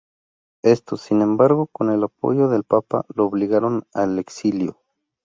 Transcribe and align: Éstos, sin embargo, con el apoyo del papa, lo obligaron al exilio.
Éstos, 0.63 1.01
sin 1.01 1.21
embargo, 1.21 1.67
con 1.67 1.91
el 1.91 2.03
apoyo 2.03 2.47
del 2.47 2.63
papa, 2.63 3.05
lo 3.13 3.23
obligaron 3.27 3.83
al 3.93 4.17
exilio. 4.17 4.79